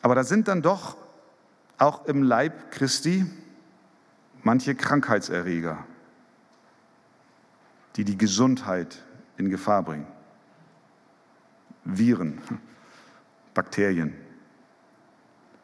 [0.00, 0.96] Aber da sind dann doch
[1.76, 3.26] auch im Leib Christi
[4.42, 5.84] manche Krankheitserreger
[7.96, 9.02] die die Gesundheit
[9.36, 10.06] in Gefahr bringen.
[11.84, 12.40] Viren,
[13.54, 14.14] Bakterien,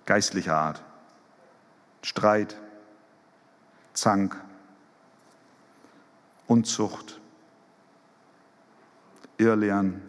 [0.07, 0.83] geistlicher Art,
[2.03, 2.61] Streit,
[3.93, 4.37] Zank,
[6.47, 7.21] Unzucht,
[9.39, 10.01] Irrlehren,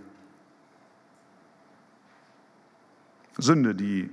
[3.38, 4.10] Sünde, die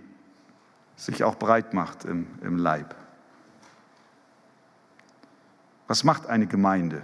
[0.96, 2.94] sich auch breit macht im, im Leib.
[5.86, 7.02] Was macht eine Gemeinde?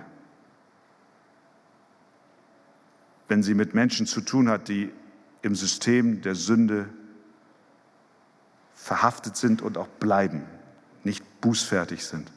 [3.30, 4.92] wenn sie mit Menschen zu tun hat, die
[5.42, 6.88] im System der Sünde
[8.74, 10.44] verhaftet sind und auch bleiben,
[11.04, 12.30] nicht bußfertig sind.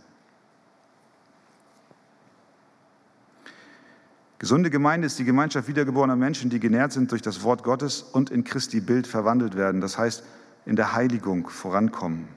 [4.44, 8.30] Gesunde Gemeinde ist die Gemeinschaft wiedergeborener Menschen, die genährt sind durch das Wort Gottes und
[8.30, 9.80] in Christi Bild verwandelt werden.
[9.80, 10.22] Das heißt,
[10.66, 12.28] in der Heiligung vorankommen,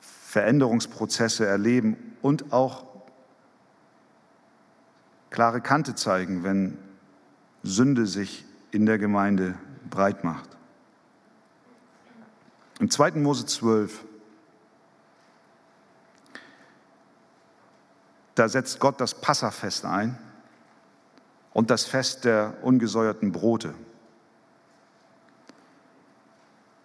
[0.00, 2.86] Veränderungsprozesse erleben und auch
[5.28, 6.78] klare Kante zeigen, wenn
[7.62, 9.54] Sünde sich in der Gemeinde
[9.90, 10.48] breit macht.
[12.78, 13.10] Im 2.
[13.16, 14.02] Mose 12,
[18.40, 20.16] da setzt Gott das Passafest ein
[21.52, 23.74] und das Fest der ungesäuerten Brote.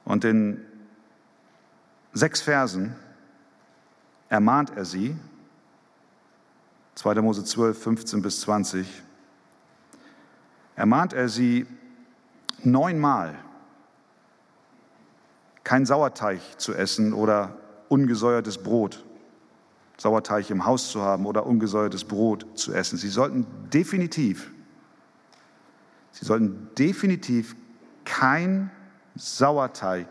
[0.03, 0.65] Und in
[2.11, 2.93] sechs Versen
[4.27, 5.15] ermahnt er sie,
[6.95, 7.21] 2.
[7.21, 9.03] Mose 12, 15 bis 20,
[10.75, 11.65] ermahnt er sie
[12.63, 13.33] neunmal,
[15.63, 17.55] kein Sauerteig zu essen oder
[17.87, 19.04] ungesäuertes Brot,
[19.97, 22.97] Sauerteig im Haus zu haben oder ungesäuertes Brot zu essen.
[22.97, 24.51] Sie sollten definitiv,
[26.11, 27.55] sie sollten definitiv
[28.03, 28.71] kein
[29.15, 30.07] Sauerteig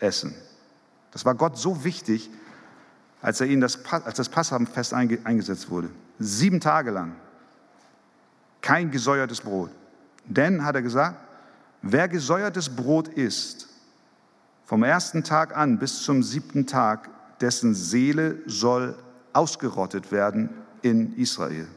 [0.00, 0.34] essen.
[1.12, 2.30] Das war Gott so wichtig,
[3.20, 5.90] als er ihnen das, als das Passafest eingesetzt wurde.
[6.18, 7.14] Sieben Tage lang.
[8.60, 9.70] Kein gesäuertes Brot.
[10.24, 11.16] Denn, hat er gesagt,
[11.82, 13.68] wer gesäuertes Brot isst,
[14.64, 18.96] vom ersten Tag an bis zum siebten Tag, dessen Seele soll
[19.32, 20.50] ausgerottet werden
[20.82, 21.68] in Israel.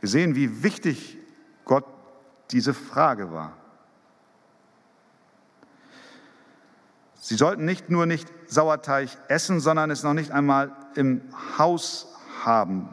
[0.00, 1.18] Wir sehen, wie wichtig
[1.64, 1.84] Gott
[2.50, 3.56] diese Frage war.
[7.20, 11.22] Sie sollten nicht nur nicht Sauerteig essen, sondern es noch nicht einmal im
[11.56, 12.08] Haus
[12.44, 12.88] haben.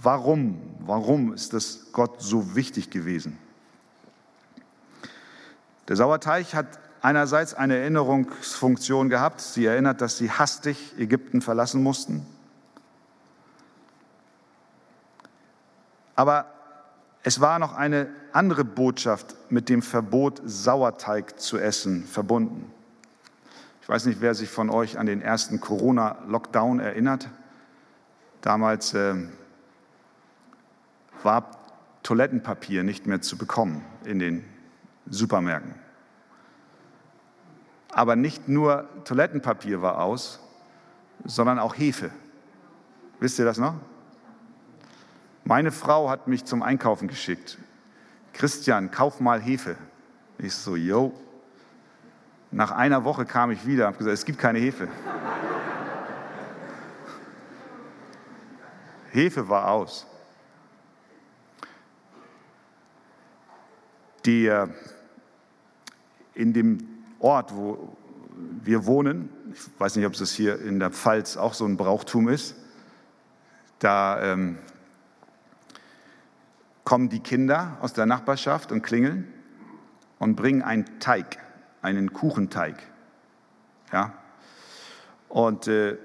[0.00, 0.60] Warum?
[0.80, 3.38] Warum ist das Gott so wichtig gewesen?
[5.88, 9.40] Der Sauerteig hat einerseits eine Erinnerungsfunktion gehabt.
[9.40, 12.26] Sie erinnert, dass sie hastig Ägypten verlassen mussten.
[16.16, 16.46] Aber
[17.22, 22.72] es war noch eine andere Botschaft mit dem Verbot, Sauerteig zu essen, verbunden.
[23.82, 27.28] Ich weiß nicht, wer sich von euch an den ersten Corona-Lockdown erinnert.
[28.40, 29.14] Damals äh,
[31.22, 31.52] war
[32.02, 34.44] Toilettenpapier nicht mehr zu bekommen in den
[35.08, 35.85] Supermärkten.
[37.96, 40.38] Aber nicht nur Toilettenpapier war aus,
[41.24, 42.10] sondern auch Hefe.
[43.20, 43.74] Wisst ihr das noch?
[45.44, 47.56] Meine Frau hat mich zum Einkaufen geschickt.
[48.34, 49.76] Christian, kauf mal Hefe.
[50.36, 51.18] Ich so, yo.
[52.50, 54.88] Nach einer Woche kam ich wieder und habe gesagt, es gibt keine Hefe.
[59.10, 60.06] Hefe war aus.
[64.26, 64.68] Die, äh,
[66.34, 67.96] in dem Ort, wo
[68.62, 72.28] wir wohnen, ich weiß nicht, ob es hier in der Pfalz auch so ein Brauchtum
[72.28, 72.56] ist,
[73.78, 74.58] da ähm,
[76.84, 79.32] kommen die Kinder aus der Nachbarschaft und klingeln
[80.18, 81.38] und bringen einen Teig,
[81.82, 82.82] einen Kuchenteig.
[83.92, 84.12] Ja?
[85.28, 85.96] Und äh,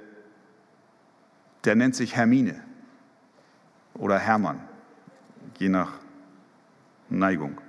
[1.64, 2.64] der nennt sich Hermine
[3.94, 4.62] oder Hermann,
[5.60, 5.92] je nach
[7.10, 7.60] Neigung.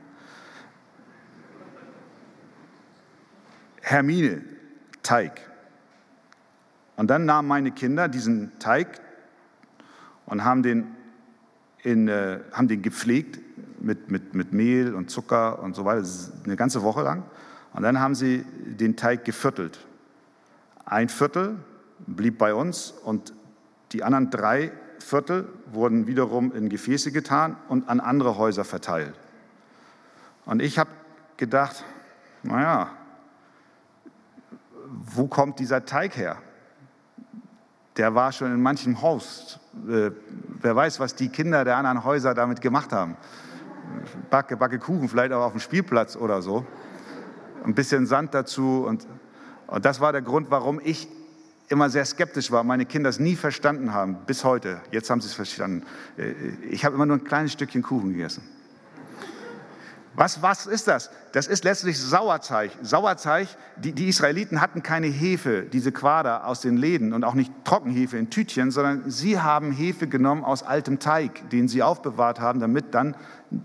[3.92, 4.42] Hermine,
[5.02, 5.40] Teig.
[6.96, 9.00] Und dann nahmen meine Kinder diesen Teig
[10.26, 10.87] und haben den,
[11.83, 13.38] in, äh, haben den gepflegt
[13.81, 16.07] mit, mit, mit Mehl und Zucker und so weiter,
[16.44, 17.24] eine ganze Woche lang.
[17.74, 19.78] Und dann haben sie den Teig geviertelt.
[20.85, 21.57] Ein Viertel
[22.07, 23.35] blieb bei uns und
[23.92, 29.14] die anderen drei Viertel wurden wiederum in Gefäße getan und an andere Häuser verteilt.
[30.44, 30.90] Und ich habe
[31.37, 31.85] gedacht,
[32.42, 32.90] naja,
[34.92, 36.37] wo kommt dieser Teig her?
[37.96, 39.59] Der war schon in manchem Haus.
[39.88, 40.11] Äh,
[40.61, 43.16] wer weiß, was die Kinder der anderen Häuser damit gemacht haben.
[44.31, 46.66] Backe, backe Kuchen, vielleicht auch auf dem Spielplatz oder so.
[47.64, 48.85] Ein bisschen Sand dazu.
[48.87, 49.07] Und,
[49.66, 51.09] und das war der Grund, warum ich
[51.68, 54.81] immer sehr skeptisch war, meine Kinder es nie verstanden haben, bis heute.
[54.90, 55.87] Jetzt haben sie es verstanden.
[56.16, 56.33] Äh,
[56.70, 58.42] ich habe immer nur ein kleines Stückchen Kuchen gegessen.
[60.14, 61.11] Was, was ist das?
[61.33, 62.72] Das ist letztlich Sauerteig.
[62.83, 67.51] Sauerteig, die, die Israeliten hatten keine Hefe, diese Quader aus den Läden und auch nicht
[67.64, 72.61] Trockenhefe in Tütchen, sondern sie haben Hefe genommen aus altem Teig, den sie aufbewahrt haben,
[72.61, 73.16] damit dann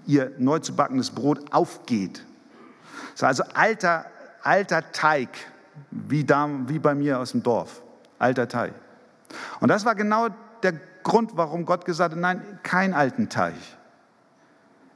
[0.06, 2.26] ihr neu zu backendes Brot aufgeht.
[3.20, 4.06] Also alter,
[4.42, 5.30] alter Teig,
[5.92, 7.82] wie, da, wie bei mir aus dem Dorf.
[8.20, 8.74] Alter Teig.
[9.60, 10.30] Und das war genau
[10.64, 13.56] der Grund, warum Gott gesagt hat, nein, kein alten Teig.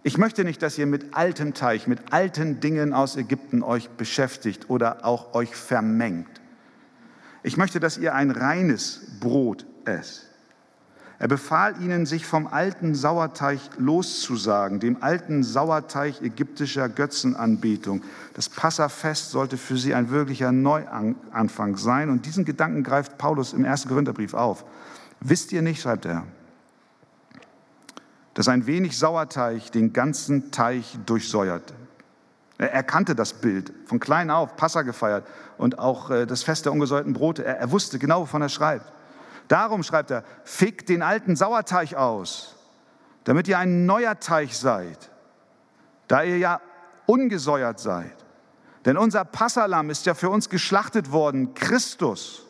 [0.04, 4.70] Ich möchte nicht, dass ihr mit altem Teich, mit alten Dingen aus Ägypten euch beschäftigt
[4.70, 6.42] oder auch euch vermengt.
[7.44, 10.28] Ich möchte, dass ihr ein reines Brot esst.
[11.20, 18.02] Er befahl ihnen, sich vom alten Sauerteig loszusagen, dem alten Sauerteig ägyptischer Götzenanbetung.
[18.34, 22.10] Das Passafest sollte für sie ein wirklicher Neuanfang sein.
[22.10, 24.66] Und diesen Gedanken greift Paulus im ersten Korintherbrief auf.
[25.20, 26.26] Wisst ihr nicht, schreibt er,
[28.34, 31.73] dass ein wenig Sauerteig den ganzen Teich durchsäuert.
[32.57, 35.25] Er kannte das Bild, von klein auf, Passa gefeiert
[35.57, 37.43] und auch äh, das Fest der ungesäuerten Brote.
[37.43, 38.86] Er, er wusste genau, wovon er schreibt.
[39.47, 42.55] Darum schreibt er, fickt den alten Sauerteig aus,
[43.23, 45.09] damit ihr ein neuer Teich seid,
[46.07, 46.61] da ihr ja
[47.07, 48.13] ungesäuert seid.
[48.86, 52.45] Denn unser Passalam ist ja für uns geschlachtet worden, Christus.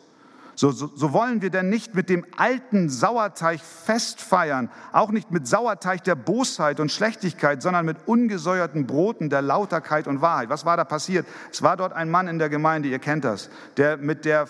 [0.54, 5.48] So, so, so, wollen wir denn nicht mit dem alten Sauerteig festfeiern, auch nicht mit
[5.48, 10.50] Sauerteig der Bosheit und Schlechtigkeit, sondern mit ungesäuerten Broten der Lauterkeit und Wahrheit.
[10.50, 11.26] Was war da passiert?
[11.50, 13.48] Es war dort ein Mann in der Gemeinde, ihr kennt das,
[13.78, 14.46] der mit der,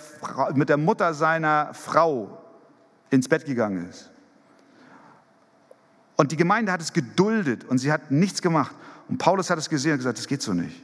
[0.54, 2.42] mit der Mutter seiner Frau
[3.10, 4.10] ins Bett gegangen ist.
[6.16, 8.74] Und die Gemeinde hat es geduldet und sie hat nichts gemacht.
[9.08, 10.82] Und Paulus hat es gesehen und gesagt, das geht so nicht.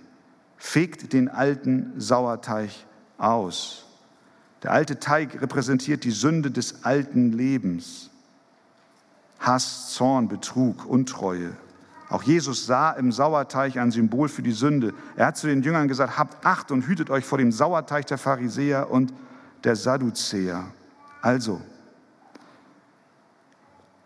[0.56, 2.70] Fegt den alten Sauerteig
[3.16, 3.87] aus.
[4.62, 8.10] Der alte Teig repräsentiert die Sünde des alten Lebens.
[9.38, 11.56] Hass, Zorn, Betrug, Untreue.
[12.10, 14.94] Auch Jesus sah im Sauerteig ein Symbol für die Sünde.
[15.14, 18.18] Er hat zu den Jüngern gesagt, habt Acht und hütet euch vor dem Sauerteig der
[18.18, 19.12] Pharisäer und
[19.64, 20.64] der Sadduzäer.
[21.20, 21.60] Also,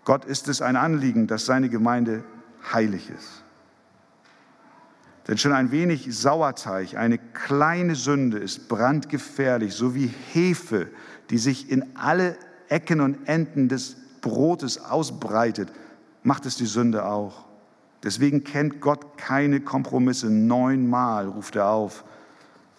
[0.05, 2.25] Gott ist es ein Anliegen, dass seine Gemeinde
[2.73, 3.45] heilig ist.
[5.29, 10.89] Denn schon ein wenig Sauerteig, eine kleine Sünde ist brandgefährlich, so wie Hefe,
[11.31, 12.37] die sich in alle
[12.69, 15.71] Ecken und Enden des Brotes ausbreitet,
[16.23, 17.45] macht es die Sünde auch.
[18.03, 20.29] Deswegen kennt Gott keine Kompromisse.
[20.29, 22.05] Neunmal ruft er auf,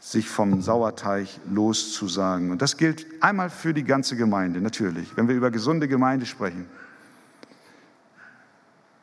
[0.02, 2.52] sich vom Sauerteig loszusagen.
[2.52, 6.66] Und das gilt einmal für die ganze Gemeinde, natürlich, wenn wir über gesunde Gemeinde sprechen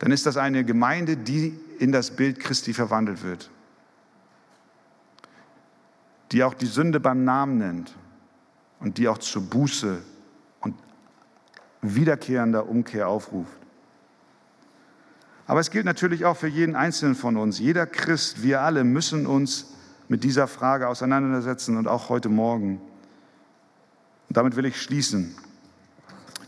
[0.01, 3.51] dann ist das eine Gemeinde, die in das Bild Christi verwandelt wird,
[6.31, 7.97] die auch die Sünde beim Namen nennt
[8.81, 10.03] und die auch zur Buße
[10.61, 10.74] und
[11.81, 13.57] wiederkehrender Umkehr aufruft.
[15.47, 17.59] Aber es gilt natürlich auch für jeden Einzelnen von uns.
[17.59, 19.72] Jeder Christ, wir alle müssen uns
[20.07, 22.78] mit dieser Frage auseinandersetzen und auch heute Morgen.
[24.28, 25.35] Und damit will ich schließen.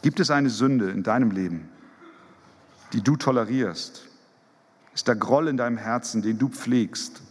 [0.03, 1.71] Gibt es eine Sünde in deinem Leben,
[2.93, 4.12] die du tolerierst?
[4.95, 7.23] Ist der Groll in deinem Herzen, den du pflegst?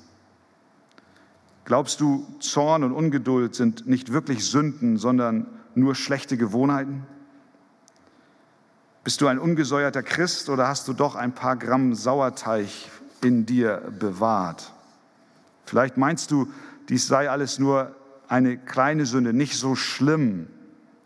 [1.65, 7.05] Glaubst du, Zorn und Ungeduld sind nicht wirklich Sünden, sondern nur schlechte Gewohnheiten?
[9.03, 12.69] Bist du ein ungesäuerter Christ oder hast du doch ein paar Gramm Sauerteig
[13.23, 14.71] in dir bewahrt?
[15.65, 16.51] Vielleicht meinst du,
[16.89, 17.95] dies sei alles nur
[18.27, 20.47] eine kleine Sünde, nicht so schlimm.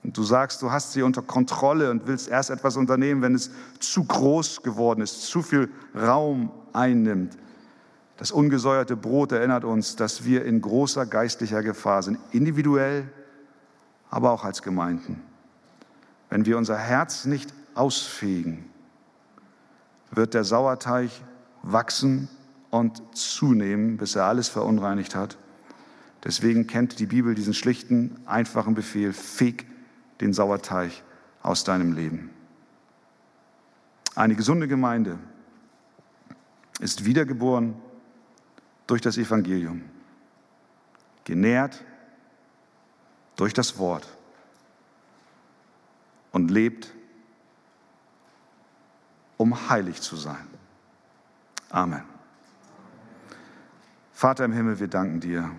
[0.06, 3.50] Und du sagst, du hast sie unter Kontrolle und willst erst etwas unternehmen, wenn es
[3.80, 7.36] zu groß geworden ist, zu viel Raum einnimmt.
[8.18, 13.10] Das ungesäuerte Brot erinnert uns, dass wir in großer geistlicher Gefahr sind, individuell,
[14.12, 15.24] aber auch als Gemeinden.
[16.30, 18.64] Wenn wir unser Herz nicht ausfegen,
[20.12, 21.10] wird der Sauerteig
[21.64, 22.30] wachsen
[22.70, 25.36] und zunehmen, bis er alles verunreinigt hat.
[26.24, 29.66] Deswegen kennt die Bibel diesen schlichten, einfachen Befehl, feg
[30.22, 30.92] den Sauerteig
[31.42, 32.30] aus deinem Leben.
[34.16, 35.20] Eine gesunde Gemeinde
[36.80, 37.76] ist wiedergeboren
[38.88, 39.84] durch das Evangelium,
[41.24, 41.84] genährt
[43.36, 44.08] durch das Wort
[46.32, 46.94] und lebt,
[49.38, 50.48] um heilig zu sein.
[51.70, 52.04] Amen.
[54.14, 55.52] Vater im Himmel, wir danken dir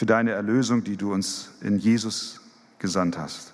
[0.00, 2.40] für deine Erlösung, die du uns in Jesus
[2.78, 3.52] gesandt hast.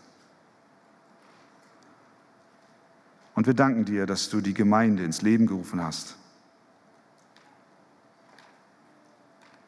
[3.35, 6.15] Und wir danken dir, dass du die Gemeinde ins Leben gerufen hast.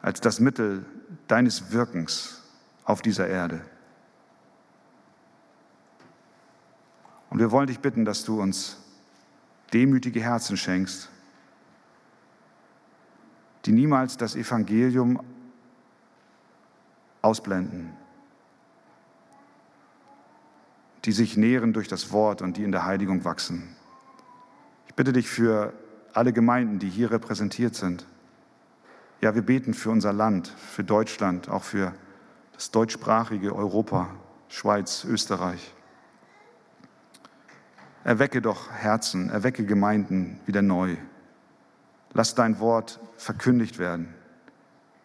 [0.03, 0.87] Als das Mittel
[1.26, 2.45] deines Wirkens
[2.85, 3.61] auf dieser Erde.
[7.29, 8.76] Und wir wollen dich bitten, dass du uns
[9.72, 11.09] demütige Herzen schenkst,
[13.64, 15.20] die niemals das Evangelium
[17.22, 17.92] ausblenden,
[21.04, 23.74] die sich nähren durch das Wort und die in der Heiligung wachsen.
[24.86, 25.72] Ich bitte dich für
[26.12, 28.06] alle Gemeinden, die hier repräsentiert sind.
[29.20, 31.92] Ja, wir beten für unser Land, für Deutschland, auch für
[32.54, 34.08] das deutschsprachige Europa,
[34.48, 35.74] Schweiz, Österreich.
[38.04, 40.96] Erwecke doch Herzen, erwecke Gemeinden wieder neu.
[42.14, 44.14] Lass dein Wort verkündigt werden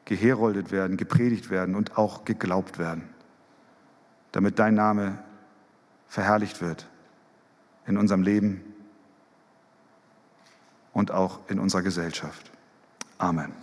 [0.05, 3.07] geheroldet werden, gepredigt werden und auch geglaubt werden,
[4.31, 5.17] damit dein Name
[6.07, 6.87] verherrlicht wird
[7.85, 8.61] in unserem Leben
[10.93, 12.51] und auch in unserer Gesellschaft.
[13.17, 13.62] Amen.